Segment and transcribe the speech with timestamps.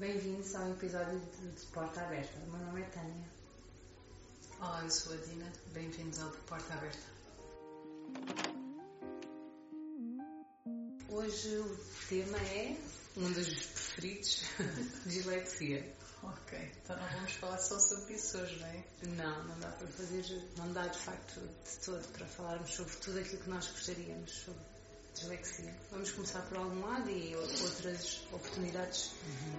[0.00, 2.32] Bem-vindos ao episódio de, Porta Aberta.
[2.46, 3.28] O meu nome é Tânia.
[4.58, 5.52] Olá, eu sou a Dina.
[5.74, 7.02] Bem-vindos ao de Porta Aberta.
[11.10, 11.76] Hoje o
[12.08, 12.78] tema é
[13.14, 14.42] Um dos preferidos.
[15.04, 15.94] dislexia.
[16.22, 18.84] ok, então não vamos falar só sobre isso hoje, não é?
[19.02, 23.18] Não, não dá para fazer, não dá de facto de todo para falarmos sobre tudo
[23.18, 24.79] aquilo que nós gostaríamos sobre
[25.20, 25.74] dislexia.
[25.90, 29.12] Vamos começar por algum lado e outras oportunidades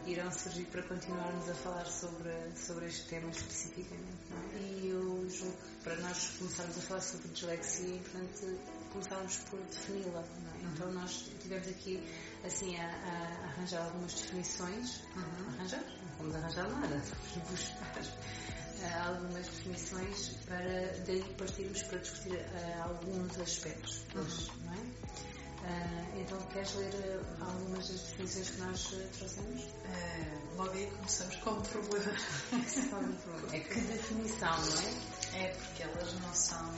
[0.07, 4.17] irão surgir para continuarmos a falar sobre, sobre este tema especificamente.
[4.29, 4.61] Não é?
[4.61, 8.59] E eu julgo que para nós começarmos a falar sobre dislexia é importante
[8.91, 10.21] começarmos por defini-la.
[10.21, 10.63] é?
[10.73, 12.03] Então nós tivemos aqui
[12.43, 15.01] assim a, a arranjar algumas definições.
[15.57, 15.83] Arranjar?
[15.83, 17.01] Não vamos arranjar nada,
[17.35, 18.01] vamos buscar
[18.83, 24.90] ah, algumas definições para daí partirmos para discutir ah, alguns aspectos hoje, não é?
[25.63, 29.61] Ah, então queres ler ah, algumas das definições que nós ah, trouxemos?
[29.85, 32.11] Eh, logo aí começamos com o problema?
[33.53, 35.43] É que definição, não é?
[35.43, 36.71] É porque elas não são,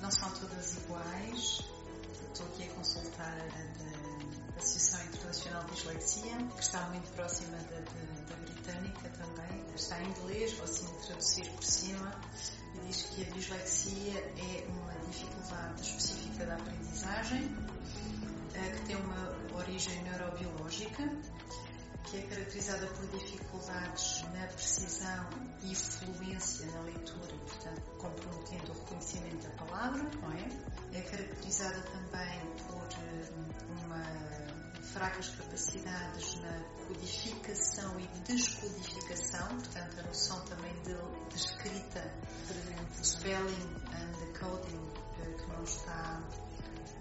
[0.00, 1.60] não são todas iguais.
[2.32, 4.16] Estou aqui a consultar a da,
[4.56, 9.64] Associação Internacional de Dislexia, que está muito próxima da, da- da britânica também.
[9.74, 12.20] Está em inglês, vou assim traduzir por cima.
[12.74, 17.54] E diz que a dislexia é uma dificuldade específica da aprendizagem,
[18.56, 21.08] eh, que tem uma origem neurobiológica,
[22.04, 25.28] que é caracterizada por dificuldades na precisão
[25.62, 30.98] e fluência na leitura, portanto, comprometendo o reconhecimento da palavra, não é?
[30.98, 34.46] É caracterizada também por eh, uma
[34.96, 40.94] fracas capacidades na codificação e descodificação, portanto, a noção também de,
[41.28, 42.14] de escrita,
[42.46, 43.06] Presente.
[43.06, 44.88] spelling and coding,
[45.20, 46.22] eh, que não está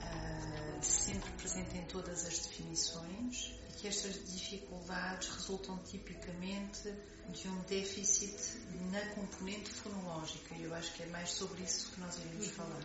[0.02, 6.94] ah, sempre presente em todas as definições e que estas dificuldades resultam tipicamente
[7.30, 8.36] de um déficit
[8.92, 12.84] na componente fonológica e eu acho que é mais sobre isso que nós iremos falar.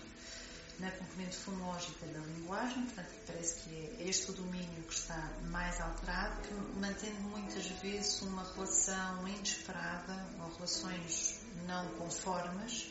[0.78, 5.78] Na componente fonológica da linguagem, portanto, parece que é este o domínio que está mais
[5.78, 12.91] alterado, que mantendo muitas vezes uma relação inesperada ou relações não conformes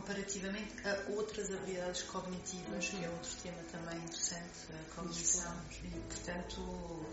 [0.00, 6.60] comparativamente a outras habilidades cognitivas, que é outro tema também interessante, a cognição, e portanto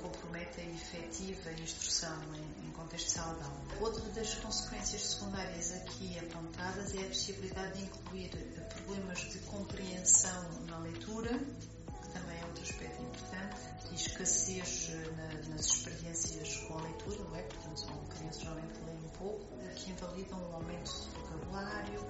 [0.01, 3.49] compromete a efetiva instrução em, em contexto aula.
[3.79, 8.29] Outra das consequências secundárias aqui apontadas é a possibilidade de incluir
[8.75, 13.61] problemas de compreensão na leitura, que também é outro aspecto importante,
[13.91, 17.43] e escassez na- nas experiências com a leitura, não é?
[17.43, 19.45] Portanto, são crianças geralmente leem um pouco,
[19.75, 22.01] que invalidam o aumento de vocabulário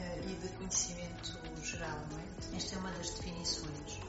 [0.00, 2.56] e de conhecimento geral, não é?
[2.56, 4.00] Esta é uma das definições.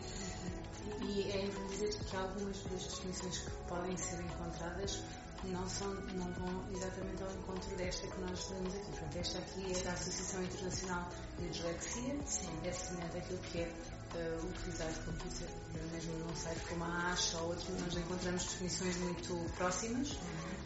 [1.01, 5.03] E é dizer que algumas das definições que podem ser encontradas
[5.43, 8.85] não, são, não vão exatamente ao encontro desta que nós lemos aqui.
[8.91, 12.59] Portanto, esta aqui é da Associação Internacional de Dislexia, Sim.
[12.63, 13.73] é semelhante àquilo que é
[14.15, 15.49] eh, utilizado como dizer,
[15.91, 20.17] mesmo num site como a ASHA ou outro, nós encontramos definições muito próximas,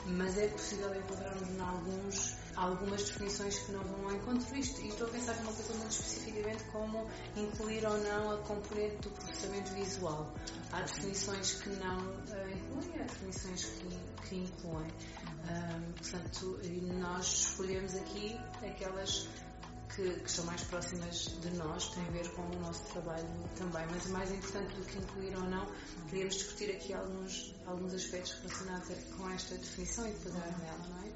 [0.06, 4.82] mas é possível encontrarmos em alguns, algumas definições que não vão ao encontro disto.
[4.82, 9.10] E estou a pensar numa coisa muito especificamente como incluir ou não a componente do
[9.12, 10.34] processamento visual.
[10.72, 11.98] Há definições que não
[12.32, 14.88] eh, incluem, há definições que, que incluem.
[15.98, 16.60] Portanto,
[17.00, 19.28] nós escolhemos aqui aquelas
[19.96, 23.28] que, que são mais próximas de nós, têm a ver com o nosso trabalho
[23.58, 23.86] também.
[23.92, 25.66] Mas mais importante do que incluir ou não,
[26.10, 31.09] queríamos discutir aqui alguns, alguns aspectos relacionados com esta definição e depois nela, não é?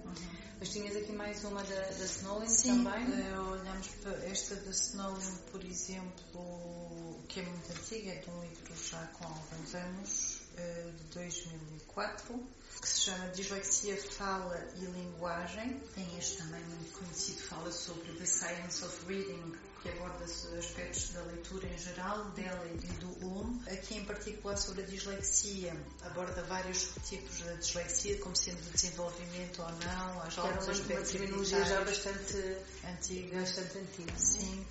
[0.64, 2.08] Mas tinhas aqui mais uma da, da
[2.48, 3.04] Sim, também.
[3.22, 8.42] eh, olhamos para esta da Snowden, por exemplo, que é muito antiga, é de um
[8.44, 12.48] livro já com alguns anos, de 2004,
[12.82, 15.80] que se chama Dislexia, Fala e Linguagem.
[15.96, 21.22] Tem este também muito conhecido, fala sobre The Science of Reading, que aborda aspectos da
[21.24, 23.60] leitura em geral, dela e do Ulm.
[23.68, 29.62] Aqui em particular sobre a dislexia, aborda vários tipos de dislexia, como sendo de desenvolvimento
[29.62, 33.40] ou não, era alguns uma, uma aspectos terminologia já bastante, antiga.
[33.40, 34.18] bastante antiga.
[34.18, 34.66] Sim.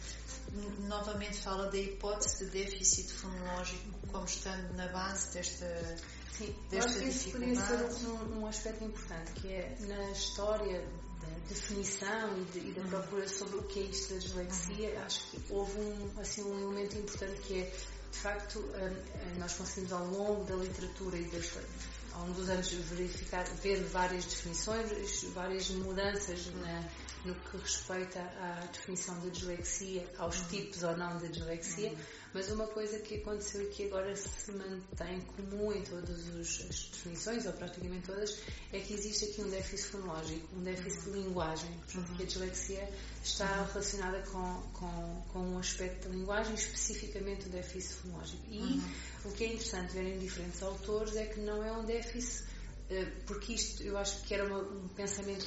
[0.80, 5.96] Novamente fala da hipótese de déficit fonológico como estando na base desta.
[6.36, 10.10] Sim, eu desta acho que isso poderia ser um, um aspecto importante, que é na
[10.10, 10.80] história
[11.20, 15.20] da definição e, de- e da procura sobre o que é isto da dislexia, acho
[15.30, 17.64] que houve um, assim, um elemento importante que é,
[18.10, 21.68] de facto, hum, hum, nós conseguimos ao longo da literatura e da história,
[22.14, 24.90] ao longo dos anos verificar, ver várias definições,
[25.34, 26.88] várias mudanças na,
[27.24, 31.94] no que respeita à definição da dislexia, aos tipos ou não de dislexia,
[32.34, 37.44] Mas uma coisa que aconteceu e que agora se mantém comum em todas as definições,
[37.46, 38.38] ou praticamente todas,
[38.72, 41.70] é que existe aqui um déficit fonológico, um déficit de linguagem.
[41.84, 42.88] Portanto, que a dislexia
[43.22, 48.42] está relacionada com, com, com um aspecto da linguagem, especificamente o déficit fonológico.
[48.48, 48.82] E uhum.
[49.26, 52.44] o que é interessante ver em diferentes autores é que não é um déficit,
[52.88, 55.44] eh, porque isto eu acho que era um pensamento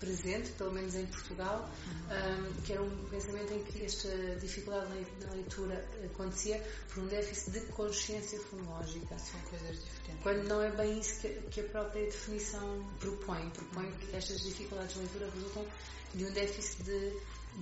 [0.00, 2.48] presente, pelo menos em Portugal, uhum.
[2.48, 4.88] um, que era um pensamento em que esta dificuldade
[5.24, 6.60] na leitura acontecia
[6.92, 9.16] por um déficit de consciência fonológica.
[9.18, 10.22] São coisas diferentes.
[10.22, 13.50] Quando não é bem isso que, que a própria definição propõe.
[13.50, 15.66] Propõe que estas dificuldades de leitura resultam
[16.14, 17.12] de um déficit de,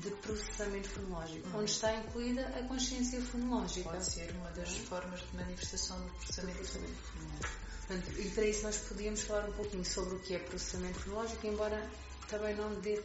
[0.01, 1.61] de processamento fonológico, uhum.
[1.61, 3.91] onde está incluída a consciência fonológica.
[3.91, 4.87] Pode ser uma das uhum.
[4.87, 7.69] formas de manifestação do processamento, processamento fonológico.
[7.89, 11.47] Portanto, e para isso nós podíamos falar um pouquinho sobre o que é processamento fonológico,
[11.47, 11.91] embora
[12.29, 13.03] também não dê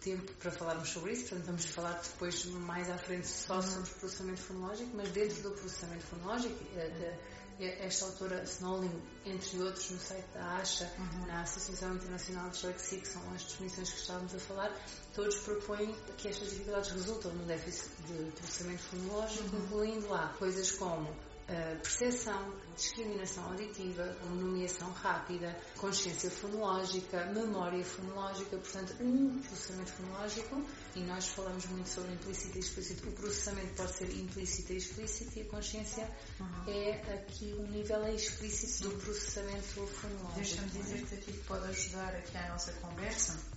[0.00, 3.62] tempo para falarmos sobre isso, portanto vamos falar depois mais à frente só uhum.
[3.62, 7.16] sobre o processamento fonológico, mas dentro do processamamente fonológico, eh,
[7.58, 11.26] esta autora Snowling, entre outros, no site da ASHA, uhum.
[11.26, 14.76] na Associação Internacional de Dislexia, que são as definições que estávamos a falar,
[15.14, 19.64] todos propõem que estas dificuldades resultam no déficit de processamento fonológico, uhum.
[19.64, 21.14] incluindo lá coisas como
[21.48, 30.64] uh, percepção, discriminação auditiva, nomeação rápida, consciência fonológica, memória fonológica, portanto, um processamento fonológico,
[30.94, 35.38] e nós falamos muito sobre implícito e explícito, o processamento pode ser implícito e explícito,
[35.38, 36.10] e a consciência
[36.40, 36.68] uhum.
[36.68, 40.34] é aqui um nível explícito do processamento fonológico.
[40.36, 43.54] Deixa-me dizer-te aqui que pode ajudar aqui à nossa conversa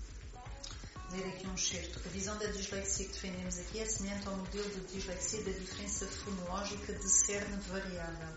[1.11, 2.01] ler aqui um excerto.
[2.05, 6.07] A visão da dislexia que defendemos aqui é semelhante ao modelo de dislexia da diferença
[6.07, 8.27] fonológica de cerne variável,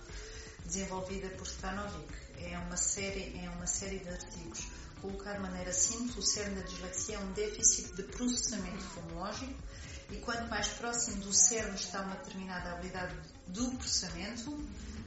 [0.64, 2.14] desenvolvida por Stanovic.
[2.38, 4.66] É uma série, é uma série de artigos.
[5.00, 9.54] Colocar de maneira simples, o cerne da dislexia é um déficit de processamento fonológico
[10.10, 13.14] e quanto mais próximo do cerne está uma determinada habilidade
[13.46, 14.58] do processamento,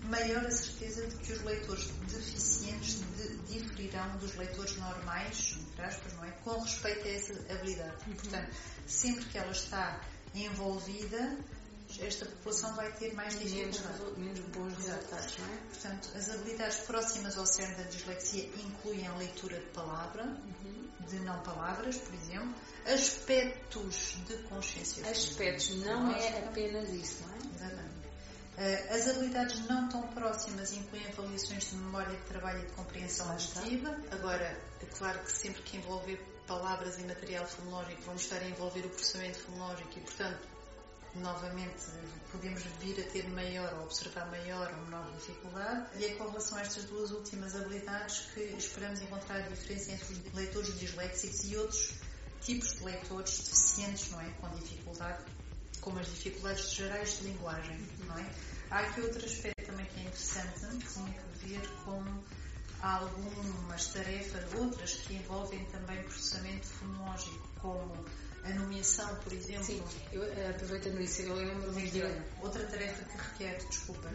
[0.03, 6.13] maior a certeza de que os leitores deficientes de, diferirão dos leitores normais, entre aspas,
[6.13, 6.31] não é?
[6.43, 7.95] Com respeito a essa habilidade.
[8.07, 8.51] E, portanto,
[8.87, 9.99] sempre que ela está
[10.35, 11.37] envolvida,
[11.99, 14.19] esta população vai ter mais dificuldade.
[14.19, 15.57] Menos, bons resultados, não é?
[15.57, 20.89] Portanto, as habilidades próximas ao cerne da dislexia incluem a leitura de palavra, uhum.
[21.07, 22.55] de não palavras, por exemplo,
[22.85, 25.07] aspectos de consciência.
[25.09, 27.71] Aspectos, não é apenas isso, não é?
[27.71, 27.92] Eh,
[28.89, 33.97] as habilidades não tão próximas incluem avaliações de memória de trabalho e de compreensão auditiva.
[34.11, 34.45] Agora,
[34.81, 36.17] é claro que sempre que envolver
[36.47, 40.47] palavras e material fonológico, vamos estar a envolver o processamento fonológico e, portanto,
[41.15, 41.85] novamente
[42.31, 45.87] podemos vir a ter maior ou observar maior ou menor dificuldade.
[45.97, 50.31] E é com relação a estas duas últimas habilidades que esperamos encontrar a diferença entre
[50.33, 51.93] leitores disléxicos e outros
[52.41, 54.29] tipos de leitores deficientes, não é?
[54.41, 55.23] Com dificuldade
[55.83, 57.77] como as dificuldades gerais de linguagem,
[58.07, 58.25] não é?
[58.71, 62.03] Há aqui outro aspecto também que é interessante, que tinha que ver com
[62.81, 68.05] algumas tarefas, outras que envolvem também processamento fonológico, como
[68.43, 69.63] a nomeação, por exemplo.
[69.63, 72.01] Sim, eu, eh, aproveitando isso, eu lembro-me de...
[72.41, 74.09] Outra tarefa que requer, desculpa,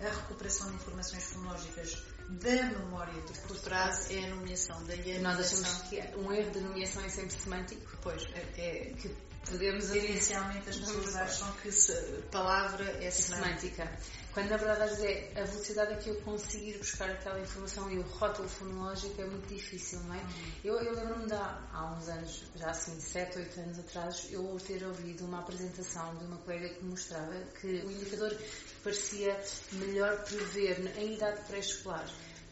[0.00, 1.96] a recuperação de informações fonológicas
[2.28, 4.84] da memória de curto prazo é a nomeação.
[4.84, 7.98] Daí a Nós achamos que um erro de nomeação é sempre semântico.
[8.02, 13.90] Pois, é, é que podemos inicialmente as pessoas acham que a palavra é, é semântica.
[14.32, 15.04] Quando na verdade às vezes
[15.34, 19.26] é a velocidade a que eu conseguir buscar aquela informação e o rótulo fonológico é
[19.26, 20.18] muito difícil, não é?
[20.18, 20.52] Uhum.
[20.62, 24.84] Eu, eu lembro-me de há, uns anos, já assim, 7, 8 anos atrás, eu ter
[24.86, 28.36] ouvido uma apresentação de uma colega que mostrava que o indicador
[28.84, 29.40] parecia
[29.72, 32.06] melhor prever em idade pré-escolar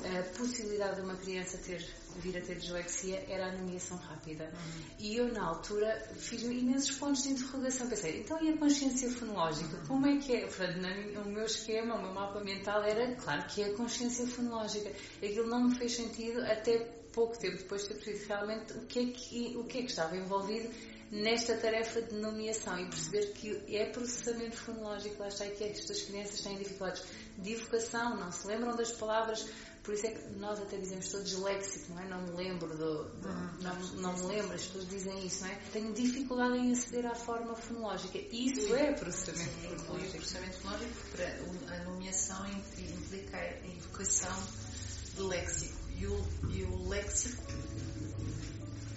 [0.05, 1.85] a possibilidade de uma criança ter,
[2.19, 4.45] vir a ter dislexia era a nomeação rápida.
[4.45, 4.83] Uhum.
[4.99, 7.89] E eu, na altura, fiz imensos pontos de interrogação.
[7.89, 9.77] Pensei, então e a consciência fonológica?
[9.77, 9.87] Uhum.
[9.87, 10.47] Como é que é?
[10.47, 10.79] Portanto,
[11.25, 14.91] o meu esquema, o meu mapa mental era, claro que é a consciência fonológica.
[15.17, 16.79] Aquilo não me fez sentido até
[17.13, 19.91] pouco tempo depois de ter percebido realmente o que é que, o que, é que
[19.91, 20.69] estava envolvido
[21.11, 26.03] nesta tarefa de nomeação e perceber que é processamento fonológico, lá está, e que estas
[26.03, 27.03] crianças têm dificuldades
[27.39, 29.49] de evocação, não se lembram das palavras,
[29.89, 32.09] por isso é que nós até dizemos estou disléxico, não é?
[32.09, 33.51] Não me lembro do, do uhum.
[33.63, 35.55] não, não me lembro, as pessoas dizem isso, não é?
[35.73, 38.19] Tenho dificuldade em aceder à forma fonológica.
[38.19, 40.09] Isso é processamento fonológico.
[40.09, 44.37] O processamento fonológico, para a nomeação implica a evocação
[45.17, 45.79] do léxico.
[45.97, 47.43] E o, e o léxico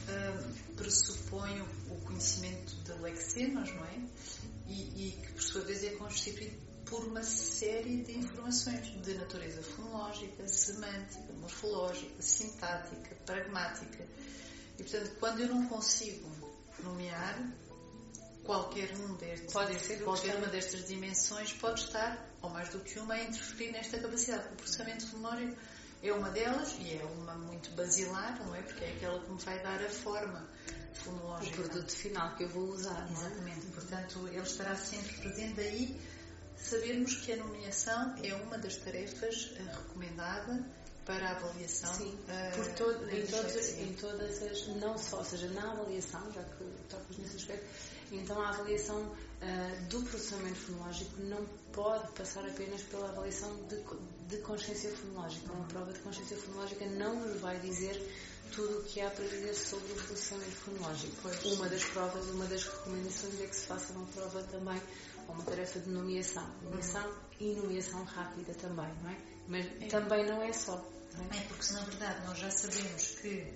[0.10, 3.98] uh, pressupõe o conhecimento de lexemas, não é?
[4.68, 9.64] E, e que por sua vez é constituído por uma série de informações de natureza
[9.64, 14.06] fonológica, semântica, morfológica, sintática, pragmática.
[14.78, 16.30] E, portanto, quando eu não consigo
[16.84, 17.42] nomear,
[18.44, 23.00] qualquer um destes, pode ser qualquer uma destas dimensões pode estar, ou mais do que
[23.00, 24.50] uma, a interferir nesta capacidade.
[24.52, 25.56] O processamento fonológico
[26.04, 28.62] é uma delas e é uma muito basilar, não é?
[28.64, 30.46] Porque é aquela que me vai dar a forma
[30.94, 31.62] fonológica.
[31.62, 33.08] O produto final que eu vou usar.
[33.08, 33.12] É?
[33.14, 33.66] Exatamente.
[33.68, 35.54] Portanto, ele estará sempre presente.
[35.54, 36.21] Daí
[36.62, 40.64] sabermos que a nomeação é uma das tarefas eh, recomendada
[41.06, 41.94] para a avaliação.
[41.94, 46.22] Sim, uh, por todo, em, todas, em todas as, não só, ou seja, na avaliação,
[46.32, 47.66] já que tocas nesse aspecto,
[48.12, 53.78] então a avaliação uh, do processamento fonológico não pode passar apenas pela avaliação de,
[54.28, 55.52] de consciência fonológica.
[55.52, 58.00] Uma prova de consciência fonológica não nos vai dizer
[58.52, 61.16] tudo o que há para dizer sobre o processamento fonológico.
[61.22, 64.82] Pois, uma das provas, uma das recomendações é que se faça uma prova também,
[65.32, 66.48] uma tarefa de nomeação.
[66.64, 67.16] Nomeação uhum.
[67.40, 69.18] e nomeação rápida também, não é?
[69.48, 69.88] Mas é.
[69.88, 70.76] também não é só.
[71.32, 71.38] É?
[71.38, 73.54] é porque se na verdade nós já sabemos que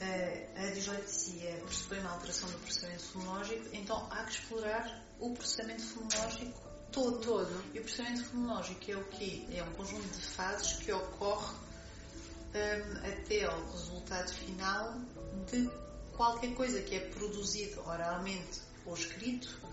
[0.00, 5.82] uh, a dislexia pressupõe uma alteração do processamento fonológico, então há que explorar o processamento
[5.82, 7.20] fonológico todo.
[7.20, 7.64] todo.
[7.74, 9.46] E o processamento fonológico é o quê?
[9.52, 11.54] É um conjunto de fases que ocorre
[12.54, 14.94] um, até ao resultado final
[15.50, 15.70] de
[16.16, 19.67] qualquer coisa que é produzido oralmente ou escrito.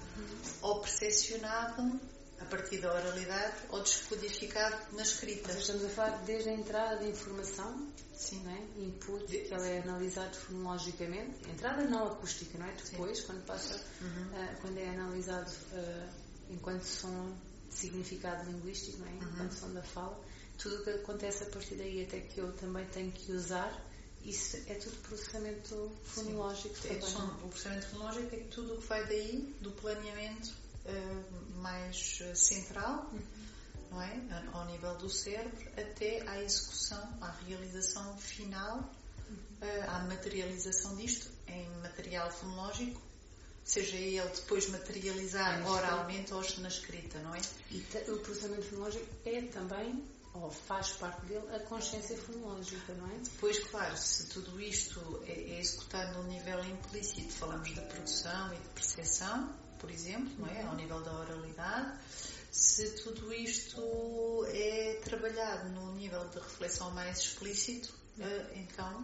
[0.61, 1.99] Ou percepcionado
[2.39, 5.47] a partir da oralidade ou descodificado na escrita.
[5.47, 8.43] Seja, estamos a falar desde a entrada de informação, Sim.
[8.43, 8.61] Não é?
[8.77, 12.73] input, que ela é analisado fonologicamente, entrada não acústica, não é?
[12.73, 13.25] Depois, Sim.
[13.27, 14.27] quando passa, uhum.
[14.27, 16.09] uh, quando é analisado uh,
[16.49, 17.35] enquanto som
[17.69, 19.11] de significado linguístico, não é?
[19.11, 19.29] Uhum.
[19.33, 20.19] enquanto som da fala,
[20.57, 23.71] tudo o que acontece a partir daí até que eu também tenho que usar
[24.25, 26.89] isso é tudo processamento fonológico Sim.
[26.89, 30.51] É, o processamento fonológico é tudo o que vai daí do planeamento
[30.85, 33.21] uh, mais uh, central, uhum.
[33.91, 34.19] não é?
[34.51, 38.77] Ao nível do cérebro, até à execução, à realização final,
[39.29, 39.35] uhum.
[39.61, 42.99] uh, à materialização disto em material fonológico,
[43.63, 47.41] seja ele depois materializar oralmente ou na escrita, não é?
[47.69, 50.03] E o processamento fonológico é também
[50.41, 53.19] ou faz parte dele a consciência fonológica, não é?
[53.39, 58.57] Pois, claro, se tudo isto é, é executado no nível implícito, falamos de produção e
[58.57, 60.63] de percepção, por exemplo, não é?
[60.63, 61.97] Ao nível da oralidade,
[62.51, 63.81] se tudo isto
[64.47, 69.03] é trabalhado no nível de reflexão mais explícito, eh, então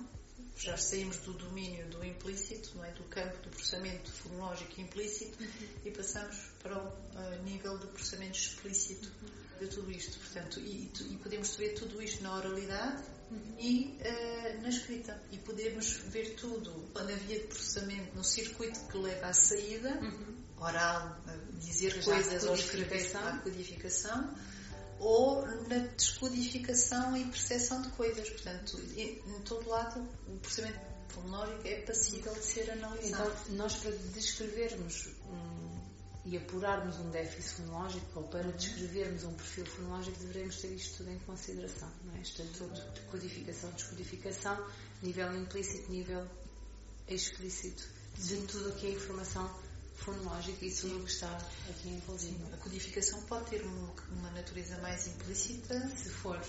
[0.62, 2.92] já saímos do domínio do implícito, não é?
[2.92, 5.68] do campo do processamento fonológico implícito uhum.
[5.84, 9.60] e passamos para o uh, nível do processamento explícito uhum.
[9.60, 10.20] de tudo isto.
[10.20, 13.56] Portanto, e, e, podemos ver tudo isto na oralidade uhum.
[13.58, 15.20] e uh, na escrita.
[15.32, 20.44] E podemos ver tudo na via de processamento, no circuito que leva à saída uhum.
[20.58, 21.20] oral,
[21.54, 24.32] dizer coisas ou escrever à codificação
[25.02, 28.30] ou na descodificação e percepção de coisas.
[28.30, 30.80] Portanto, em todo lado, o processamento
[31.10, 33.34] fonológico é passível de ser analisado.
[33.44, 35.82] Então, nós para descrevermos um,
[36.24, 38.52] e apurarmos um déficit fonológico ou para uhum.
[38.52, 42.22] descrevermos um perfil fonológico deveremos ter isto tudo em consideração, não é?
[42.22, 44.68] Este tudo de codificação, descodificação,
[45.02, 46.28] nível implícito, nível
[47.08, 49.50] explícito, de tudo o que é informação
[50.04, 51.36] fonológica e tudo o que está
[51.70, 52.54] aqui envolvido.
[52.54, 56.40] A codificação pode ter uma natureza mais implícita, se for,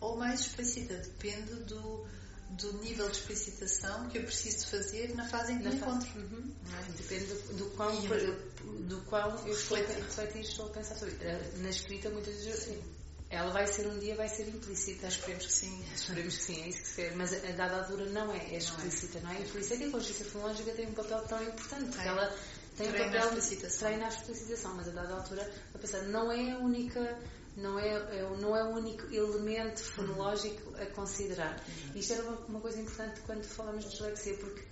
[0.00, 2.06] ou mais explícita, depende do,
[2.50, 6.08] do nível de explicitação que eu preciso fazer na fase em que me encontro.
[6.18, 6.52] Uhum.
[6.78, 6.92] É?
[6.92, 11.14] Depende do, do, qual, do, do qual eu estou a estou a pensar sobre.
[11.20, 12.82] Eh, na escrita, muitas vezes, sim.
[13.30, 15.06] ela vai ser um dia, vai ser implícita.
[15.06, 15.84] Esperemos que sim.
[15.94, 19.20] Esperemos que sim, é isso que se Mas a dada altura não é, é explícita,
[19.20, 19.40] não é?
[19.40, 22.08] E por isso é que a consciência fonológica tem um papel tão importante, porque é.
[22.08, 22.36] ela
[22.76, 23.78] tem treina papel, a explicitação.
[23.88, 27.18] treina a explicitação, mas a dada altura, a pensar, não é a única,
[27.56, 31.62] não é, é, não é o único elemento fonológico a considerar.
[31.68, 31.98] Uhum.
[31.98, 34.64] Isto era uma, uma, coisa importante quando falamos de dislexia, porque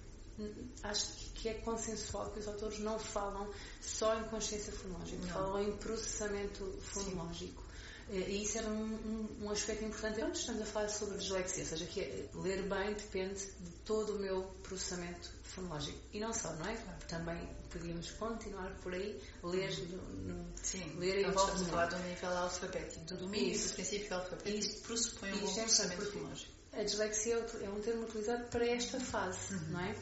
[0.83, 3.49] acho que é consensual que os autores não falam
[3.81, 5.35] só em consciência fonológica, não.
[5.35, 7.70] falam em processamento fonológico.
[8.11, 8.19] Sim.
[8.19, 10.21] E isso era um, um, um, aspecto importante.
[10.21, 14.17] Quando estamos a falar sobre dislexia, ou seja, que é, ler bem depende de todo
[14.17, 15.99] o meu processamento fonológico.
[16.13, 16.75] E não só, não é?
[17.09, 20.03] Também podíamos continuar por aí, ler no,
[20.35, 23.67] no Sim, ler então estamos a falar do nível alfabético, do domínio isso.
[23.67, 24.59] específico alfabético.
[24.59, 26.61] Isso pressupõe um bom é processamento fonológico.
[26.73, 29.71] A dislexia é um termo utilizado para esta fase, uhum.
[29.71, 29.95] não é?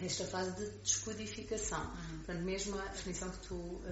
[0.00, 1.80] Esta fase de descodificação.
[1.80, 2.16] Uhum.
[2.18, 3.82] Portanto, mesmo a definição que tu uh,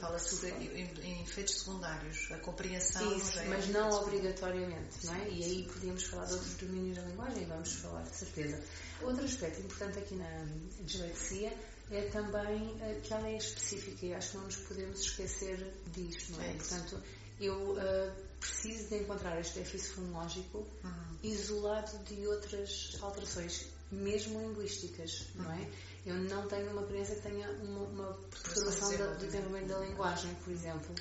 [0.00, 3.16] fala sobre em, efeitos secundários, a compreensão.
[3.16, 5.28] Isso, é mas não obrigatoriamente, não é?
[5.30, 8.62] E aí podíamos falar de outros domínios da linguagem, vamos falar de certeza.
[9.02, 10.46] Outro aspecto importante aqui na
[10.82, 11.52] dislexia
[11.90, 16.42] é também que ela é específica e acho que não nos podemos esquecer disto, não
[16.42, 16.50] é?
[16.50, 17.02] é Portanto,
[17.40, 21.18] eu uh, preciso de encontrar este déficit fonológico uhum.
[21.22, 25.68] isolado de outras alterações, mesmo linguísticas, não é?
[26.06, 30.52] Eu não tenho uma criança que tenha uma, uma perturbação do desenvolvimento da linguagem, por
[30.52, 30.94] exemplo.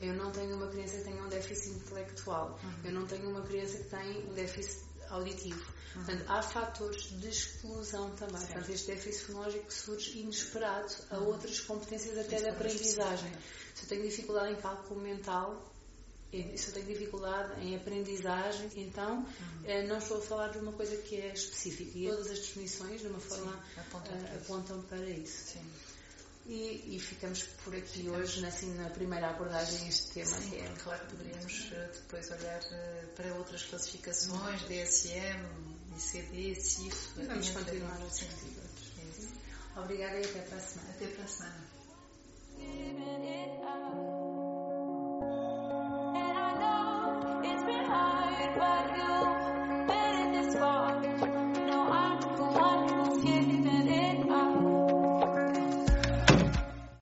[0.00, 2.58] É eu não tenho uma criança que tenha um déficit intelectual.
[2.62, 2.72] Uhum.
[2.84, 5.60] Eu não tenho uma criança que tenha um déficit auditivo.
[5.96, 6.04] Uhum.
[6.04, 8.38] Portanto, há fatores de exclusão também.
[8.38, 8.52] Certo.
[8.52, 11.26] Portanto, este déficit fonológico surge inesperado a uhum.
[11.26, 13.32] outras competências até da aprendizagem.
[13.74, 15.67] Se eu tenho dificuldade em cálculo mental,
[16.32, 19.64] eu tenho dificuldade em aprendizagem, então uhum.
[19.64, 21.98] Eh, não estou a falar de uma coisa que é específica.
[21.98, 25.52] E todas as definições, de uma forma, Sim, apontam, uh, para apontam, para isso.
[25.52, 25.70] Sim.
[26.46, 28.20] E, e, ficamos por aqui ficamos.
[28.20, 30.26] hoje, assim, na primeira abordagem a este tema.
[30.26, 32.60] Sim, é, claro que poderíamos eh, depois olhar
[33.14, 35.46] para outras classificações, DSM,
[35.96, 37.20] ICD, CIF.
[37.26, 38.88] Vamos continuar a discutir outros.
[39.76, 40.90] Obrigada e até para a semana.
[40.90, 41.77] Até para a semana.
[48.54, 49.17] what you